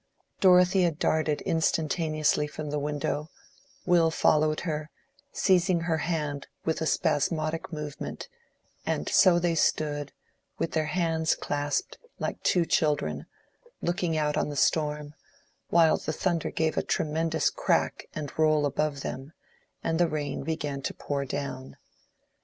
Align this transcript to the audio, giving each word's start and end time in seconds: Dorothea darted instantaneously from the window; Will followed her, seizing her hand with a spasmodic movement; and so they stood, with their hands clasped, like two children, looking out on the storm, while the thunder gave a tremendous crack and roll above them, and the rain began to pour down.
Dorothea 0.39 0.89
darted 0.89 1.41
instantaneously 1.41 2.47
from 2.47 2.71
the 2.71 2.79
window; 2.79 3.29
Will 3.85 4.09
followed 4.09 4.61
her, 4.61 4.89
seizing 5.31 5.81
her 5.81 5.99
hand 5.99 6.47
with 6.65 6.81
a 6.81 6.87
spasmodic 6.87 7.71
movement; 7.71 8.27
and 8.83 9.07
so 9.07 9.37
they 9.37 9.53
stood, 9.53 10.11
with 10.57 10.71
their 10.71 10.87
hands 10.87 11.35
clasped, 11.35 11.99
like 12.17 12.41
two 12.41 12.65
children, 12.65 13.27
looking 13.79 14.17
out 14.17 14.37
on 14.37 14.49
the 14.49 14.55
storm, 14.55 15.13
while 15.69 15.97
the 15.97 16.11
thunder 16.13 16.49
gave 16.49 16.77
a 16.77 16.81
tremendous 16.81 17.51
crack 17.51 18.07
and 18.15 18.33
roll 18.39 18.65
above 18.65 19.01
them, 19.01 19.33
and 19.83 19.99
the 19.99 20.07
rain 20.09 20.41
began 20.43 20.81
to 20.81 20.95
pour 20.95 21.25
down. 21.25 21.77